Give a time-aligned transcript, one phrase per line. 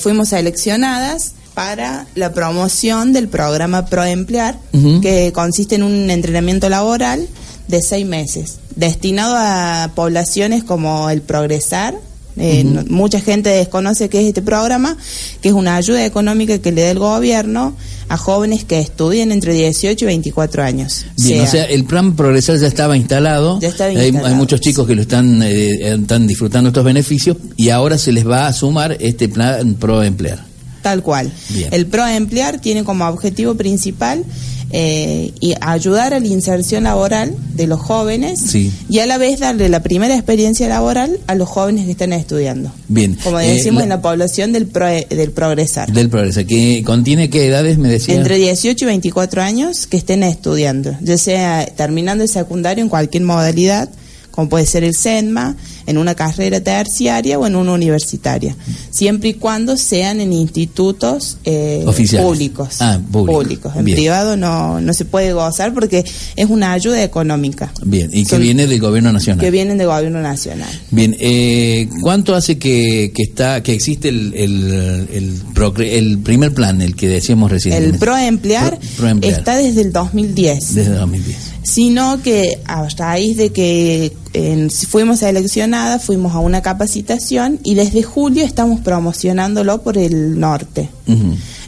[0.00, 4.58] Fuimos seleccionadas para la promoción del programa ProEmplear,
[5.02, 7.28] que consiste en un entrenamiento laboral
[7.68, 11.94] de seis meses, destinado a poblaciones como el Progresar,
[12.36, 14.96] eh, mucha gente desconoce qué es este programa,
[15.40, 17.76] que es una ayuda económica que le da el gobierno
[18.08, 21.06] a jóvenes que estudian entre 18 y 24 años.
[21.18, 23.58] Bien, o sea, el plan progresar ya estaba instalado.
[23.80, 28.26] hay, muchos chicos que lo están, eh, están disfrutando estos beneficios y ahora se les
[28.26, 30.44] va a sumar este plan pro emplear.
[30.82, 31.32] Tal cual.
[31.70, 34.24] El pro emplear tiene como objetivo principal
[34.74, 39.68] eh, y ayudar a la inserción laboral de los jóvenes y a la vez darle
[39.68, 42.72] la primera experiencia laboral a los jóvenes que están estudiando.
[42.88, 43.18] Bien.
[43.22, 45.92] Como eh, decimos en la población del, del progresar.
[45.92, 48.14] Del progresar, que contiene qué edades, me decía.
[48.14, 53.24] Entre 18 y 24 años que estén estudiando, ya sea terminando el secundario en cualquier
[53.24, 53.90] modalidad,
[54.32, 58.56] como puede ser el SENMA, en una carrera terciaria o en una universitaria,
[58.90, 61.84] siempre y cuando sean en institutos eh,
[62.18, 62.76] públicos.
[62.80, 63.72] Ah, públicos.
[63.76, 66.04] En privado no, no se puede gozar porque
[66.36, 67.72] es una ayuda económica.
[67.84, 69.40] Bien, y que viene del gobierno nacional.
[69.40, 70.70] Que vienen del gobierno nacional.
[70.90, 75.42] Bien, eh, ¿cuánto hace que, que, está que existe el, el,
[75.78, 77.74] el, primer plan, el que decíamos recién?
[77.74, 80.74] El ProEmplear Pro está desde el 2010.
[80.74, 81.51] Desde el 2010.
[81.62, 84.12] Sino que a raíz de que
[84.88, 90.88] fuimos seleccionadas, fuimos a una capacitación y desde julio estamos promocionándolo por el norte.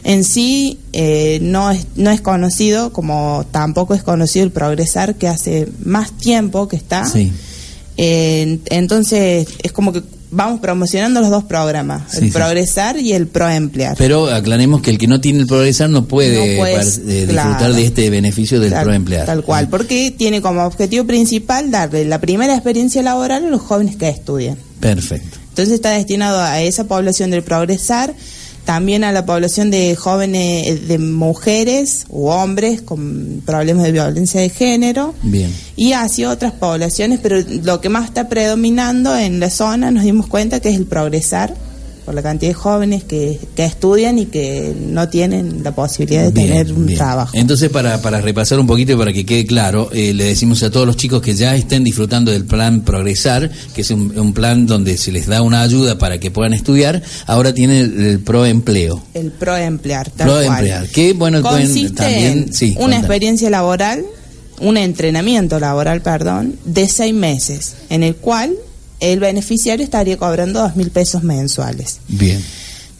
[0.03, 5.27] En sí eh, no, es, no es conocido, como tampoco es conocido el Progresar, que
[5.27, 7.05] hace más tiempo que está.
[7.97, 10.03] entonces es como que
[10.35, 13.95] vamos promocionando los dos programas, el Progresar y el Proemplear.
[13.97, 18.09] Pero aclaremos que el que no tiene el Progresar no puede, eh, disfrutar de este
[18.09, 19.25] beneficio del Proemplear.
[19.25, 23.95] Tal cual, porque tiene como objetivo principal darle la primera experiencia laboral a los jóvenes
[23.95, 24.57] que estudian.
[24.79, 25.37] Perfecto.
[25.49, 28.13] Entonces está destinado a esa población del Progresar
[28.65, 34.49] también a la población de jóvenes, de mujeres u hombres con problemas de violencia de
[34.49, 35.13] género.
[35.21, 35.53] Bien.
[35.75, 40.27] Y hacia otras poblaciones, pero lo que más está predominando en la zona nos dimos
[40.27, 41.53] cuenta que es el progresar
[42.05, 46.31] por la cantidad de jóvenes que, que estudian y que no tienen la posibilidad de
[46.31, 47.31] tener un trabajo.
[47.35, 50.69] Entonces, para, para repasar un poquito y para que quede claro, eh, le decimos a
[50.69, 54.97] todos los chicos que ya estén disfrutando del plan Progresar, que es un, plan donde
[54.97, 59.01] se les da una ayuda para que puedan estudiar, ahora tiene el, Proempleo.
[59.13, 64.05] El Proemplear, tal Proemplear, que bueno, Consiste también, en una experiencia laboral
[64.59, 68.55] un entrenamiento laboral, perdón, de seis meses, en el cual
[68.99, 71.99] el beneficiario estaría cobrando dos mil pesos mensuales.
[72.07, 72.43] Bien.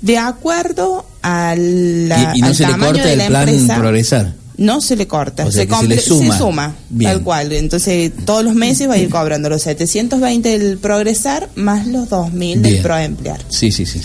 [0.01, 4.35] De acuerdo al, ¿Y, no se le corta el plan progresar?
[4.57, 7.51] No se le corta, se, le suma, tal cual.
[7.51, 12.61] Entonces, todos los meses va a ir cobrando los 720 del progresar más los 2000
[12.61, 13.43] del proemplear.
[13.49, 13.99] Sí, sí, sí.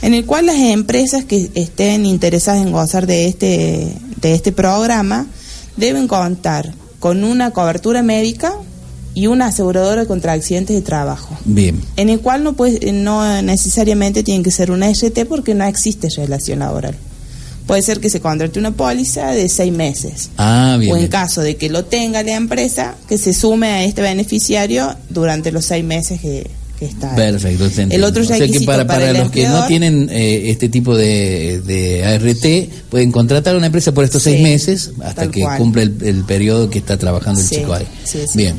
[0.00, 5.26] En el cual las empresas que estén interesadas en gozar de este, de este programa
[5.76, 8.54] deben contar con una cobertura médica
[9.14, 11.36] y una aseguradora contra accidentes de trabajo.
[11.44, 11.80] Bien.
[11.96, 16.08] En el cual no, puede, no necesariamente tiene que ser una ST porque no existe
[16.08, 16.96] relación laboral.
[17.66, 20.30] Puede ser que se contrate una póliza de seis meses.
[20.36, 20.92] Ah, bien.
[20.92, 24.94] O en caso de que lo tenga la empresa, que se sume a este beneficiario
[25.10, 27.14] durante los seis meses que, está.
[27.14, 27.70] Perfecto.
[27.90, 32.90] El otro requisito para, para, los que no tienen eh, este tipo de, de, ART,
[32.90, 36.80] pueden contratar a una empresa por estos seis meses hasta que cumple el, periodo que
[36.80, 37.86] está trabajando el chico ahí.
[38.34, 38.56] bien.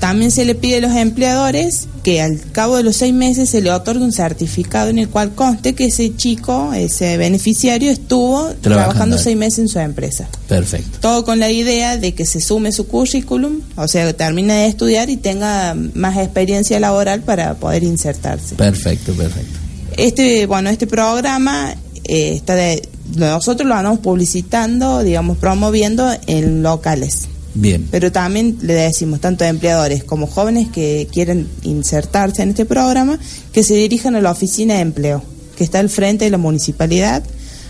[0.00, 3.60] También se le pide a los empleadores que al cabo de los seis meses se
[3.60, 9.18] le otorgue un certificado en el cual conste que ese chico, ese beneficiario, estuvo trabajando,
[9.18, 10.28] seis meses en su empresa.
[10.46, 10.98] Perfecto.
[11.00, 14.66] Todo con la idea de que se sume su currículum, o sea, que termine de
[14.68, 18.54] estudiar y tenga más experiencia laboral para poder insertarse.
[18.54, 19.58] Perfecto, perfecto.
[19.96, 21.74] Este, bueno, este programa
[22.04, 27.28] eh, está de, nosotros lo vamos publicitando, digamos, promoviendo en locales.
[27.60, 27.86] Bien.
[27.90, 33.18] Pero también le decimos, tanto a empleadores como jóvenes que quieren insertarse en este programa,
[33.52, 35.22] que se dirijan a la oficina de empleo,
[35.56, 37.22] que está al frente de la municipalidad.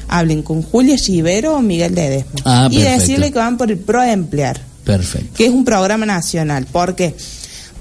[0.09, 2.41] Hablen con Julia Chivero o Miguel Ledesma.
[2.45, 4.61] Ah, y decirle que van por el ProEmplear.
[4.85, 5.35] Perfecto.
[5.37, 6.67] Que es un programa nacional.
[6.67, 7.15] ¿Por qué?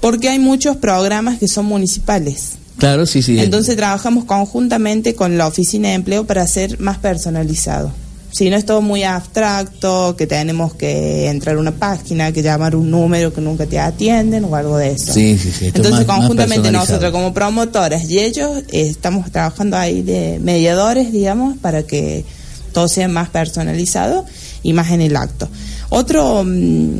[0.00, 3.38] Porque hay muchos programas que son municipales Claro, sí, sí.
[3.40, 7.92] Entonces trabajamos conjuntamente con la oficina de empleo para hacer más personalizado.
[8.38, 12.76] Si no es todo muy abstracto, que tenemos que entrar a una página, que llamar
[12.76, 15.12] un número que nunca te atienden o algo de eso.
[15.12, 15.66] Sí, sí, sí.
[15.66, 16.86] Entonces, más- más conjuntamente personalizado.
[17.00, 22.24] nosotros como promotoras y ellos eh, estamos trabajando ahí de mediadores, digamos, para que
[22.72, 24.24] todo sea más personalizado
[24.62, 25.48] y más en el acto.
[25.88, 26.98] Otro, mm,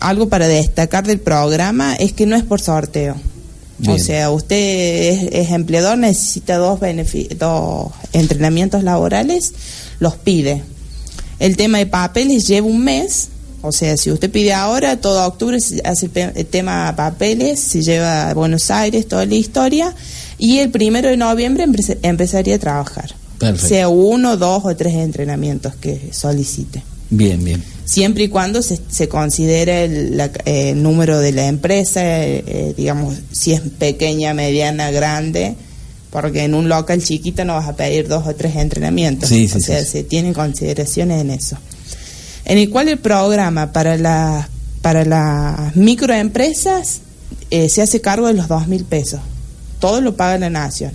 [0.00, 3.16] algo para destacar del programa es que no es por sorteo.
[3.86, 6.80] O sea, usted es, es empleador, necesita dos,
[7.38, 9.52] dos entrenamientos laborales,
[10.00, 10.62] los pide.
[11.38, 13.28] El tema de papeles lleva un mes,
[13.60, 18.30] o sea, si usted pide ahora, todo octubre se hace el tema papeles, se lleva
[18.30, 19.94] a Buenos Aires, toda la historia,
[20.38, 23.14] y el primero de noviembre empe- empezaría a trabajar.
[23.38, 23.68] Perfecto.
[23.68, 27.62] Sea uno, dos o tres entrenamientos que solicite Bien, bien.
[27.84, 32.74] siempre y cuando se, se considere el, la- el número de la empresa, eh, eh,
[32.76, 35.54] digamos, si es pequeña, mediana, grande,
[36.10, 39.28] porque en un local chiquito no vas a pedir dos o tres entrenamientos.
[39.28, 41.56] Sí, sí, o sea, sí, se tienen consideraciones en eso.
[42.44, 44.48] En el cual el programa para, la,
[44.82, 47.00] para las microempresas
[47.50, 49.20] eh, se hace cargo de los dos mil pesos.
[49.78, 50.92] Todo lo paga la nación.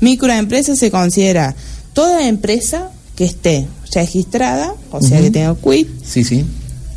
[0.00, 1.54] Microempresa se considera
[1.92, 2.90] toda empresa
[3.20, 6.42] que esté registrada, o sea, que tenga quit, Sí, sí.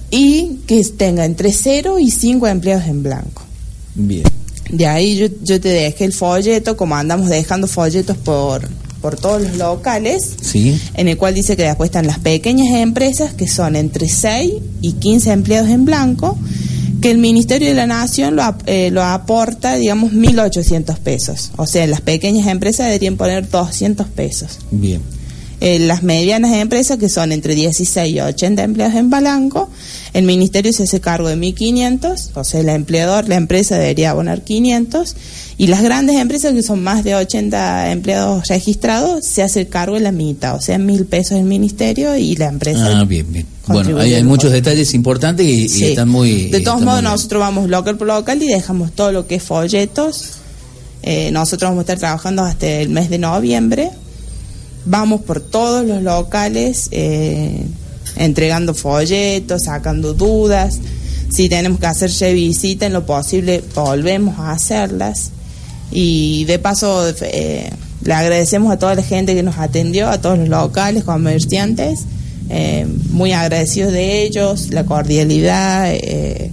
[0.10, 3.42] y que tenga entre 0 y 5 empleados en blanco.
[3.94, 4.24] Bien.
[4.70, 8.70] De ahí yo, yo te dejé el folleto, como andamos dejando folletos por,
[9.02, 10.80] por todos los locales, Sí.
[10.94, 14.50] en el cual dice que después están las pequeñas empresas, que son entre 6
[14.82, 16.38] y 15 empleados en blanco,
[17.02, 21.52] que el Ministerio de la Nación lo, eh, lo aporta, digamos, 1.800 pesos.
[21.58, 24.60] O sea, las pequeñas empresas deberían poner 200 pesos.
[24.72, 25.02] Bien.
[25.66, 29.70] Eh, las medianas empresas, que son entre 16 y 80 empleados en Balanco,
[30.12, 34.42] el ministerio se hace cargo de 1.500, o sea, el empleador, la empresa debería abonar
[34.42, 35.16] 500,
[35.58, 40.02] y las grandes empresas, que son más de 80 empleados registrados, se hace cargo de
[40.02, 43.00] la mitad, o sea, 1.000 pesos el ministerio y la empresa.
[43.00, 43.46] Ah, bien, bien.
[43.66, 45.86] Bueno, hay, muchos detalles importantes y, y Sí.
[45.86, 46.50] están muy...
[46.50, 50.32] De todos modos, nosotros vamos local por local y dejamos todo lo que es folletos.
[51.04, 53.92] Eh, nosotros vamos a estar trabajando hasta el mes de noviembre.
[54.86, 57.66] Vamos por todos los locales eh,
[58.16, 60.80] entregando folletos, sacando dudas.
[61.30, 65.32] Si tenemos que hacer revisita en lo posible, volvemos a hacerlas.
[65.92, 67.70] Y de paso, eh,
[68.04, 72.02] le agradecemos a toda la gente que nos atendió, a todos los locales, comerciantes,
[72.50, 76.52] eh, muy agradecidos de ellos, la cordialidad, eh,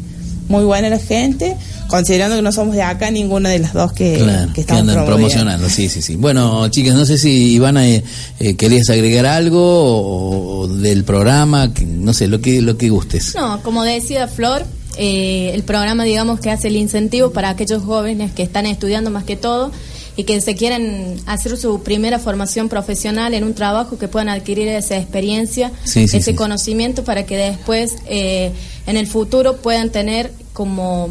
[0.49, 1.57] muy buena la gente,
[1.91, 4.95] considerando que no somos de acá ninguna de las dos que, Claro, que que andan
[4.97, 5.07] promoviendo.
[5.07, 6.17] promocionando, sí, sí, sí.
[6.17, 8.03] Bueno, chicas, no sé si Ivana eh,
[8.39, 12.89] eh, querías agregar algo o, o del programa, que, no sé, lo que lo que
[12.89, 13.35] gustes.
[13.35, 14.65] No, como decía Flor,
[14.97, 19.25] eh, el programa, digamos, que hace el incentivo para aquellos jóvenes que están estudiando más
[19.25, 19.71] que todo
[20.17, 24.69] y que se quieren hacer su primera formación profesional en un trabajo, que puedan adquirir
[24.69, 26.35] esa experiencia, Sí, sí, ese sí.
[26.37, 28.51] conocimiento para que después, eh,
[28.87, 31.09] en el futuro, puedan tener como...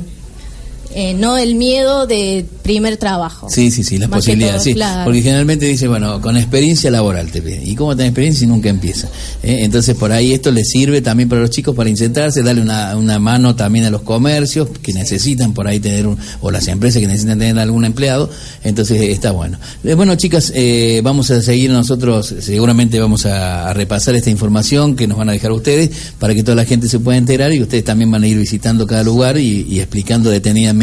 [0.93, 3.47] eh, no el miedo de primer trabajo.
[3.49, 4.73] Sí, sí, sí, las Más posibilidades, todo, sí.
[4.73, 5.05] claro.
[5.05, 7.67] Porque generalmente dice, bueno, con experiencia laboral te piden.
[7.67, 9.07] ¿Y cómo tenés experiencia si nunca empieza?
[9.43, 9.59] ¿Eh?
[9.61, 13.19] Entonces, por ahí esto les sirve también para los chicos para incentrarse, darle una, una
[13.19, 17.07] mano también a los comercios que necesitan por ahí tener, un, o las empresas que
[17.07, 18.29] necesitan tener algún empleado.
[18.63, 19.59] Entonces, eh, está bueno.
[19.83, 24.95] Eh, bueno, chicas, eh, vamos a seguir nosotros, seguramente vamos a, a repasar esta información
[24.95, 27.61] que nos van a dejar ustedes para que toda la gente se pueda enterar y
[27.61, 30.78] ustedes también van a ir visitando cada lugar y, y explicando detenidamente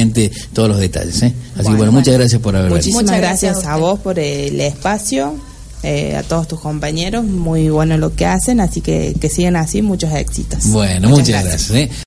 [0.53, 1.23] todos los detalles.
[1.23, 1.27] ¿eh?
[1.27, 2.77] Así que, Bueno, bueno, muchas gracias por haber venido.
[2.77, 5.35] Muchísimas Muchas gracias, gracias a vos por el espacio,
[5.83, 9.83] eh, a todos tus compañeros, muy bueno lo que hacen, así que que sigan así,
[9.83, 10.67] muchos éxitos.
[10.67, 11.71] Bueno, muchas, gracias.
[11.71, 11.91] ¿eh?